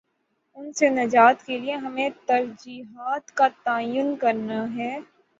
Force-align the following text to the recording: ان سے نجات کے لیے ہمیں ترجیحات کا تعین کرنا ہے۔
ان 0.57 0.71
سے 0.73 0.89
نجات 0.89 1.45
کے 1.45 1.57
لیے 1.59 1.73
ہمیں 1.75 2.09
ترجیحات 2.25 3.31
کا 3.31 3.47
تعین 3.63 4.15
کرنا 4.15 4.63
ہے۔ 4.75 4.97